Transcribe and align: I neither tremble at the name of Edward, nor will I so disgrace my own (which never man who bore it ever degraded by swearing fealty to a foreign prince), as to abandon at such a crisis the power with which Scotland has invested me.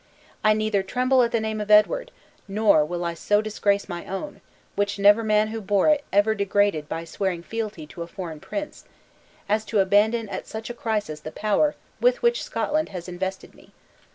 I 0.43 0.53
neither 0.53 0.81
tremble 0.81 1.21
at 1.21 1.31
the 1.31 1.39
name 1.39 1.61
of 1.61 1.69
Edward, 1.69 2.09
nor 2.47 2.83
will 2.83 3.05
I 3.05 3.13
so 3.13 3.39
disgrace 3.39 3.87
my 3.87 4.03
own 4.07 4.41
(which 4.75 4.97
never 4.97 5.23
man 5.23 5.49
who 5.49 5.61
bore 5.61 5.89
it 5.89 6.03
ever 6.11 6.33
degraded 6.33 6.89
by 6.89 7.03
swearing 7.05 7.43
fealty 7.43 7.85
to 7.85 8.01
a 8.01 8.07
foreign 8.07 8.39
prince), 8.39 8.85
as 9.47 9.63
to 9.65 9.77
abandon 9.79 10.27
at 10.29 10.47
such 10.47 10.71
a 10.71 10.73
crisis 10.73 11.19
the 11.19 11.31
power 11.31 11.75
with 11.99 12.23
which 12.23 12.41
Scotland 12.43 12.89
has 12.89 13.07
invested 13.07 13.53
me. 13.53 13.73